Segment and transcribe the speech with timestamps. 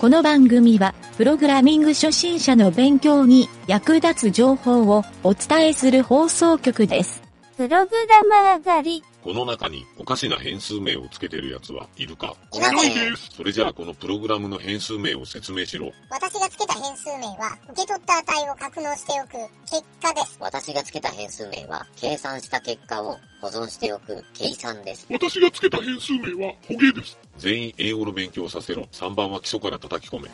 [0.00, 7.22] この番組は、プログラミング初心者の勉強に役立つ情報をお伝えする放送局です。
[7.58, 9.04] プログラマー狩り。
[9.22, 12.34] この中におかしな変数名をつけてる奴はいるか？
[12.54, 13.16] いません。
[13.16, 15.92] それじゃあこのプログラムの変数名を説明しろ。
[16.08, 19.32] 私がつけた変数名は、受け取った値を格納しておく
[19.70, 20.38] 結果です。
[20.40, 25.06] 私がつけた変数名は、計算した結果を保存しておく計算です。
[25.10, 27.18] 私がつけた変数名は捕鯨です。
[27.36, 28.88] 全員英語の勉強をさせろ。
[28.92, 30.30] 3番は基礎から叩き込め。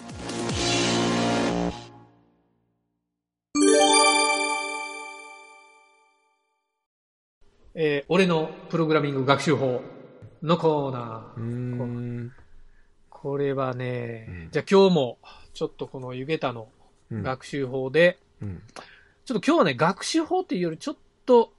[7.78, 9.82] えー俺のプログラミング学習法
[10.42, 12.30] のコーナー。
[13.10, 15.18] これはね、うんじゃあ今日も、
[15.52, 16.68] ちょっとこのゆげたの
[17.10, 18.62] うん学習法で、うん。
[19.26, 21.52] ちょっと今日はね、学習法っていうよりちょっと、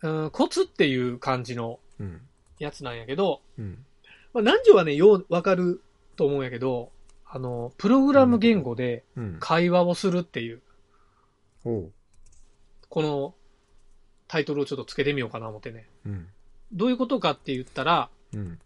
[0.00, 2.22] うん、コツっていう感じのうん。
[2.58, 3.84] やつなんやけど、うん。
[4.32, 5.82] まあ、南條はね、ようわかる
[6.16, 6.90] と思うんやけど、
[7.26, 9.36] あの、プログラム言語でうん。
[9.40, 10.62] 会話をするっていう。
[11.64, 13.34] この
[14.28, 15.88] タイトルをちょっとつけてみようかな思ってね。
[16.06, 16.28] うん。
[16.72, 18.58] どういうことかって言ったら、うん。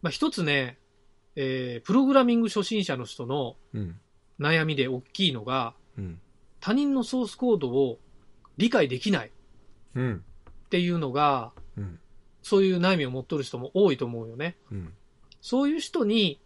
[0.00, 0.78] まあ、一つね、
[1.34, 4.00] えー、プログラミング初心者の人のうん。
[4.40, 6.20] 悩みで大きいのが、うん。
[6.60, 7.98] 他人のソースコードを
[8.56, 9.30] 理解できない
[9.94, 10.24] うん。
[10.66, 11.98] っていうのが、うん。
[12.42, 14.56] そういう悩みを持っとる人も多いと思うよね。
[14.70, 14.92] うん。
[15.40, 16.40] そういう人に、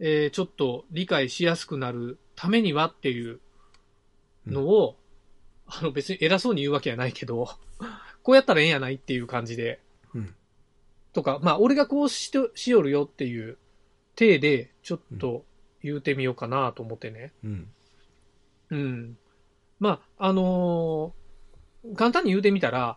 [0.00, 3.40] えーちょっと理解しやすくなるためにはっていう
[4.46, 4.96] のを、
[5.66, 7.48] あの別に偉そうに言うわけはないけど、
[8.24, 9.80] こうやったらええんやないっていう感じで、
[10.14, 10.34] うん
[11.12, 13.56] とか、まあ俺がこうしとしよるよっていう
[14.16, 15.44] 体でちょっと
[15.80, 17.32] 言うてみようかなと思ってね。
[17.44, 17.68] うん。
[18.70, 19.18] うん。
[19.78, 21.24] まあ、あのー
[21.96, 22.96] 簡単に言うてみたら、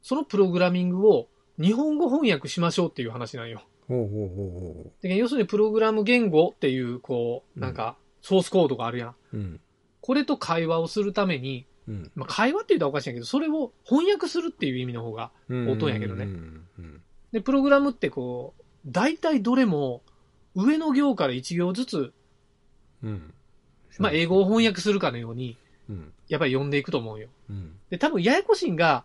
[0.00, 1.28] そのプログラミングを
[1.60, 3.62] 日本語翻訳しましょうっていう話なんよ。
[3.86, 9.08] ほうほうほうほで要するにプログラム言語っていう、こう、うんなんか、ソースコードがあるやん。
[9.10, 9.14] う。
[9.34, 9.60] うん。
[10.00, 12.10] これと会話をするために、うん。
[12.14, 16.28] まあ、会話って言うとおかしいんやけど、それを翻訳するっていう意味の方が、音やけどね。
[17.32, 20.02] で、プログラムってこう、大体どれも、
[20.54, 22.12] 上の行から1行ずつ、
[23.02, 23.34] うん。
[23.98, 25.56] まあ、英語を翻訳するかのように、
[25.88, 26.12] うん。
[26.28, 27.28] やっぱり読んでいくと思うよ。
[27.50, 27.76] うん。
[27.90, 29.04] で、多分ややこしいんが、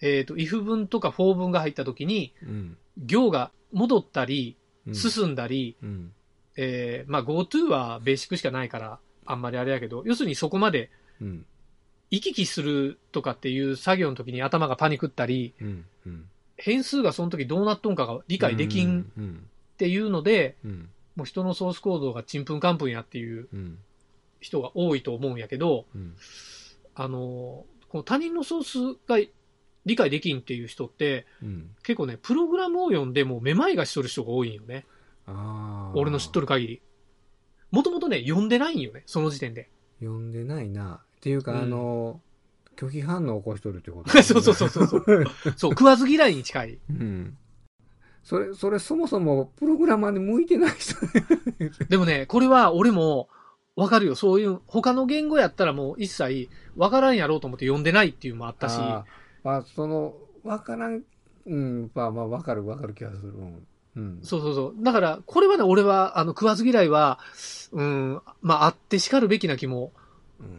[0.00, 2.76] えっ、と、if 文とか for 文が入った時に、うん。
[2.98, 4.56] 行が戻ったり、
[4.86, 4.94] うん。
[4.94, 6.12] 進んだり、うん。
[6.56, 10.90] えーまあ GoTo はベーシックしかないから、あんまりあれやけど、要するにそこまで
[11.20, 11.46] うん。
[12.10, 15.84] 行き来するとかっていう作業の時に頭がパニクったり、うん。
[16.06, 16.28] うん。
[16.56, 19.46] 変数がその時どうなっとんかが理解できんっうん。
[19.76, 20.88] ていうので、うん。
[21.16, 23.78] もう人のソースコードがちんぷんかんぷんやっていううん。
[24.40, 26.14] 人が多いと思うんやけど、うん。
[26.94, 29.16] あのーこの他人のソースが
[29.84, 31.70] 理解できんっていう人って、うん。
[31.84, 34.84] 結構ね、プログラムを読んでもめまいがしとる人が多いんよね。
[35.94, 36.82] 俺の知っとる限り。
[37.70, 39.70] もともとね、読んでないんよね、その時点で。
[40.00, 41.00] 読んでないな。
[41.26, 42.20] っていうか、うんあの、
[42.76, 45.04] 拒否反応を起こしとるってこと そうそうそうそうそう。
[45.58, 46.78] そう、食わず嫌いに近い。
[46.88, 47.36] うん。
[48.22, 50.94] それ、それそもそもプログラマーに向いてない人。
[51.88, 53.28] でもね、これは俺も
[53.74, 54.14] わかるよ。
[54.14, 61.02] そういう、他の言語やったらもう一切わからんやろうと思って読んでないっていうのもあったし、あーまあ、その、わからん、
[61.44, 63.30] うん、まあまあ、わかるわかる気がする。
[63.30, 63.66] うん。
[63.96, 64.18] うん。
[64.22, 64.74] そうそうそう。
[64.80, 67.18] だから、これはね、俺は、あの、食わず嫌いは、
[67.72, 70.05] うん、まあ、あって叱るべきな気もうん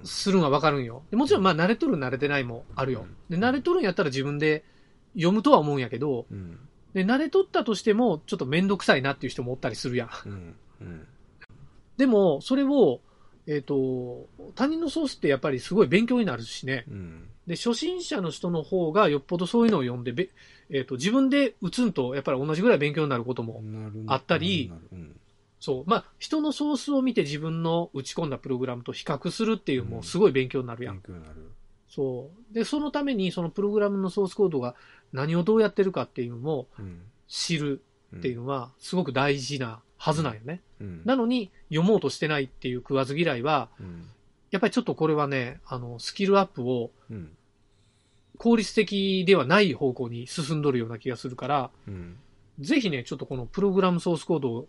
[0.03, 1.03] するんはわかるんよ。
[1.11, 3.05] でもちろん、まあ、慣れとる慣れてないもあるよ。
[3.29, 4.63] で、慣れとるんやったら自分で
[5.15, 6.59] 読むとは思うんやけど、うん。
[6.93, 10.09] で、慣れとったとしても、ちょっとめんどくさいなっていう人もおったりするやん。
[10.25, 10.55] うん。
[10.81, 11.07] うん。
[11.97, 13.01] でも、それを、
[13.45, 16.85] えっ、と、他人のソースってやっぱりすごい勉強になるしね。
[16.89, 17.29] うん。
[17.45, 20.29] で、初心者の人の方がよっぽどそういうのを読んで、べ
[20.69, 23.63] えっ、と、自分で打つんと、やっぱり同じぐらい勉強になることも、
[24.07, 24.71] あったり。
[25.59, 25.89] そう。
[25.89, 30.95] まあ、人のソースを見て自分の打ち込んだプログラムと比較するっていうのもすごい勉強になるやん。
[30.95, 31.51] 勉強になる。
[31.89, 32.53] そう。
[32.53, 34.75] で、そのために、そのプログラムのソースコードが
[35.13, 37.01] 何をどうやってるかっていうのもうん。
[37.27, 37.81] 知る
[38.15, 40.61] っていうのは、すごく大事なはずなんよね。
[40.79, 41.01] うん。
[41.05, 44.07] なのに、読もうとしてないっていう食わず嫌いは、うん。
[44.51, 47.31] やっぱりちょっとこれはね、あの、スキルアップをうん。
[48.37, 52.17] 効率的ではない方向に進んどるような気がするから、うん。
[52.59, 54.67] ぜひね、ちょっとこのプログラムソースコード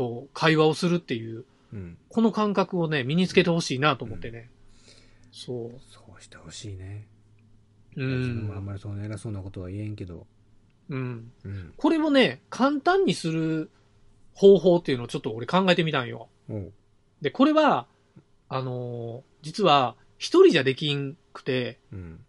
[0.00, 1.98] と会話をするっていう、うん。
[2.08, 4.50] この感覚をね、身につけてほしいなと思ってね。
[5.32, 7.06] そそうしてほしいね。
[7.96, 8.02] う。
[8.04, 8.66] う自分もあんん。
[8.66, 10.26] まりその偉そうなことは言えんけど。
[10.88, 11.30] うん。
[11.44, 11.72] うん。
[11.76, 13.70] これをね、簡単にする
[14.34, 16.28] 方法っていうのをちょっと俺考えてみたんよ。
[17.20, 17.86] で、これは、
[18.48, 22.20] あのー実は一人じゃできんくて、うん。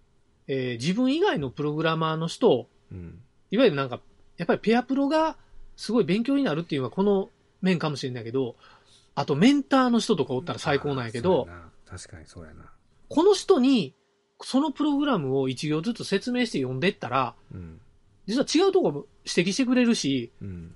[0.47, 3.21] えー自分以外のプログラマーの人、うん。
[3.49, 3.99] いわゆるなんか、
[4.37, 5.35] やっぱりペアプロが
[5.75, 7.29] すごい勉強になるっていうのは、この
[7.61, 8.55] 面かもしれないけど、
[9.15, 11.47] あとメンターの人とかおったら最高なんやけど
[11.85, 12.71] 確かにそうやな。
[13.09, 13.93] この人に、
[14.41, 17.81] そのプログラムを一行ずつ説明して読んでったら、うん。
[18.25, 20.73] 実は違うとこも指摘してくれるし、うん。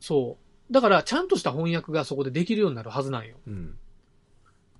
[0.00, 0.36] そ
[0.68, 0.72] う。
[0.72, 3.36] だから、ちゃんとした翻訳がそこでできるようになるはずなんよ。
[3.46, 3.78] うん。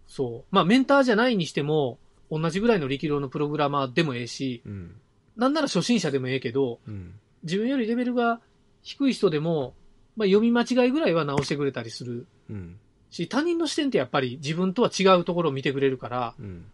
[0.09, 0.55] そう。
[0.55, 1.99] まあ、メンターじゃないにしても、
[2.31, 5.01] 同じぐらいの力量のプログラマーでもええし、うん。
[5.37, 7.15] なんなら初心者でもええけど、うん。
[7.45, 8.41] 自分よりレベルが
[8.83, 9.75] 低い人でも、
[10.17, 12.79] まあ、読み間違いぐらいは直してくれたりするうん。
[13.11, 16.65] し、他人の視点ってやっぱり自分とは違うところを見てくれるから、うん。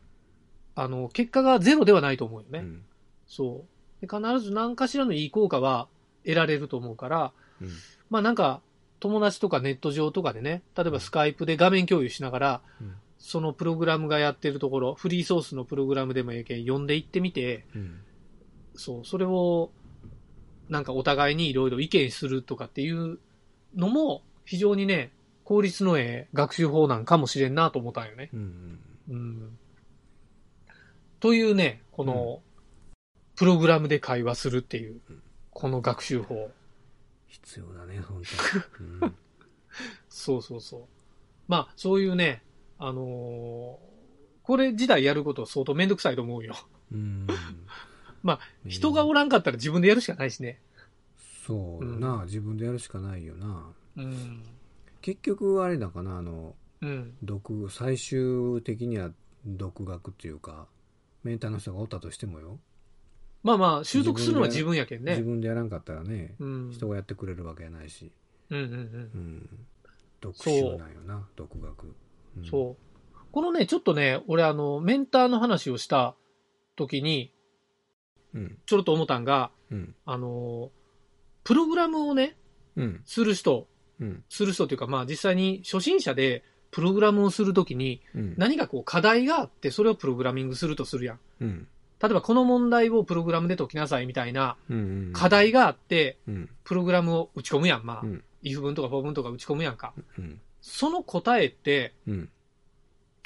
[0.75, 2.61] あの、結果がゼロではないと思うよね。
[2.61, 2.83] うん。
[3.27, 3.65] そ
[4.03, 4.07] う。
[4.07, 5.89] で必ず何かしらのいい効果は
[6.25, 7.69] 得られると思うから、うん。
[8.11, 8.63] まあなんか、
[9.01, 18.01] 友達とかネット上とかでね、例えばスカイプで画面共有しながら、うんそのプログラムがやってるところ、フリーソースのプログラムでもええけん、読んでいってみて、うん。
[18.77, 19.73] そう、それを、
[20.69, 23.19] なんかお互いにいろいろ意見するとかっていう
[23.75, 25.13] のも、非常にね、
[25.45, 28.31] 効率のええ学習法なんかもしれんなと思ったんよね。
[28.33, 28.79] うん。
[29.09, 29.59] うん。
[31.21, 32.43] というね、この、
[33.37, 35.01] プログラムで会話するっていう、
[35.51, 36.51] この学習法。
[37.27, 38.23] 必要だね、本
[39.01, 39.13] 当に。
[40.09, 40.83] そうそうそう。
[41.47, 42.43] まあ、そういうね、
[42.79, 43.89] あのー
[44.49, 46.57] これ自体やること相当めんどくさいと思うよ。
[46.91, 47.27] うん。
[48.25, 50.59] まあ、人がおらんかったら自分でやるしかないしね。
[51.49, 53.73] そうよな、自分でやるしかないよな。
[53.97, 54.43] うん。
[55.01, 57.17] 結局、あれだかな、あの、うん。
[57.23, 59.11] 独、最終的には
[59.47, 60.69] 独学っていうか、
[61.25, 62.59] メンターの人がおったとしてもよ。
[63.43, 65.23] まあまあ、習得するのは自分やけん自ね。
[65.23, 66.71] 分でやらんかったらね、うん。
[66.71, 68.13] 人がやってくれるわけやないし。
[68.51, 68.77] うんうんうん
[69.15, 69.19] う。
[69.19, 69.67] ん。
[70.21, 71.95] 独習なんよな、独学。
[72.37, 73.17] うんそう。
[73.33, 76.15] このね、ちょっとね、俺あの、メンターの話をした
[76.77, 77.33] 時に、
[78.35, 78.59] うん。
[78.67, 79.95] ちょろっと思ったんが、うん。
[80.05, 80.71] あの、
[81.49, 82.37] プログラムをね、
[82.77, 83.01] うん。
[83.07, 83.69] する人、
[84.03, 84.23] うん。
[84.29, 88.35] する人っていうか、まあ実際に初心者でプログラムをするときにうん。
[88.37, 91.19] 何かこう課題があって、それをプログラミングするとするやん。
[91.41, 91.67] うん。
[92.03, 95.11] 例えばこの問題をプログラムで解きなさいみたいなうん。
[95.15, 96.51] 課題があって、うん。
[96.65, 97.83] プログラムを打ち込むやん。
[97.83, 99.95] まあ、うん if 文とか for 文とか打ち込むやんか。
[100.19, 100.39] うん。
[100.61, 102.29] その答えってうん。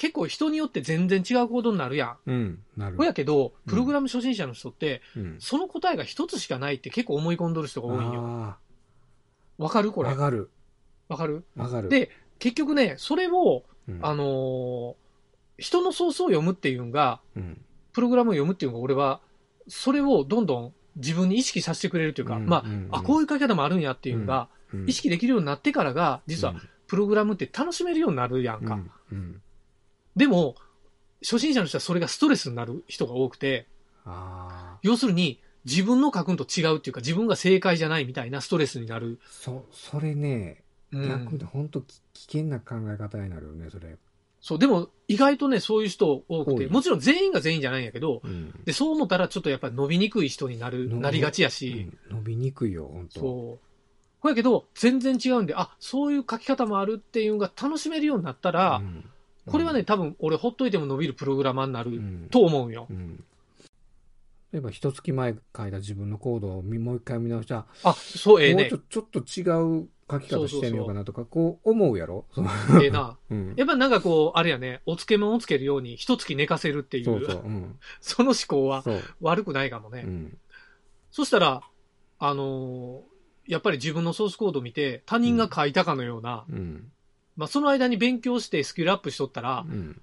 [0.02, 2.16] 結構人によって全然違うコードになるやん。
[2.26, 2.58] うん。
[2.76, 5.36] なるほやけど、うんプログラム初心者の人って、うん。
[5.38, 8.20] その答えが一つしかないって結構思い込んどる人が多いんよ。
[8.26, 8.58] あ
[9.58, 9.92] わかる？
[9.92, 10.10] こあ、れ。
[10.10, 10.50] わかる。
[11.06, 11.44] わかる？
[11.54, 11.88] わかる。
[11.88, 12.10] で、
[12.40, 14.94] 結局ね、それを、うん、あのー
[15.58, 17.60] 人のソースを読むっていうのが、うん。
[17.92, 19.20] プログラムを読むっていうのが俺は、
[19.68, 26.54] それをどんどん自分に意識させてくれるというか、うんまあ、うんあ、こういう書き方もあるんやっていうのが、うん意識できるようになってからが、実は
[26.86, 28.74] プログラムって楽しめるようになるやんか。
[28.74, 28.90] うん。
[29.12, 29.42] うん。
[30.16, 30.56] でも、
[31.22, 33.66] 初心者の人はそれがストレスになる人が多くて、
[34.82, 39.20] 要するに、自分の書くんと違うっていうか、自分が正解じゃないみたいなストレスになる。
[39.30, 43.96] そ、それね、うん逆で本当危険な考え方になるよね、それ。
[44.40, 48.52] そう、でも意外とね、そういう人多くて、もちろん全員が全員じゃないんやけど、うん。
[48.64, 53.66] で、そう思ったらちょっとやっぱり伸びにくい人になる、のなりがちやし、うん伸びにくいよ、本当そう。
[54.18, 59.04] ほやけど、全然違うんで、あ、そういう書き方もあるっていうのが楽しめるようになったら、うん
[59.46, 62.86] これはね、、多分俺ほっといても伸びるプログラマーになるうんと思うよ。
[62.90, 63.24] うん。
[64.52, 68.78] 例えば、一月前書いた自分のコードをみもう一回見直したら、あ、そう、ええねもうちょ。
[68.88, 72.26] ちょっと違う書き方してみようかなとか、こう思うやろ？
[72.82, 73.16] ええな。
[73.30, 73.54] うん。
[73.56, 77.42] やっぱなんかこう、あれやね、お漬物をつけるように一月寝かせるっていう、そうそう。
[77.42, 77.78] うん。
[78.00, 78.84] その思考は。
[79.20, 80.02] 悪くないかもね。
[80.06, 80.38] うん。
[81.10, 81.62] そしたら、
[82.18, 83.12] あのー
[83.48, 86.92] やっぱり自分のソースコードを見て、他人が書いたかのような、うん。
[87.36, 90.00] まあその間に勉強してスキルアップしとったら、うん。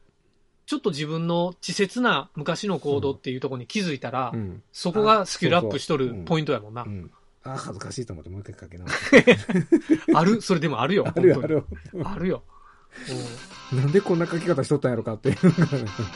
[0.66, 4.62] ちょっと自分の稚拙な昔のコードっていうところに気づいたら、うん。
[4.72, 6.88] そこがスキルアップしとるポイントやもんなう。
[6.88, 7.12] ん。
[7.44, 9.12] あー恥ずかしいと思ってもう一回書け直す。
[10.14, 11.06] ある、それでもあるよ。
[11.10, 11.66] あるよ、あるよ。
[12.04, 12.44] あるよ。
[13.72, 15.38] うんなんでこんな書き方しとったんやろかっていう。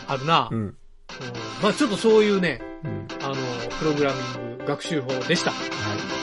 [0.07, 0.49] あるな。
[1.61, 3.07] まあちょっとそういうね、うん。
[3.23, 3.35] あの、
[3.79, 4.19] プログラミ
[4.53, 5.51] ング学習法でした。
[5.51, 6.22] はい。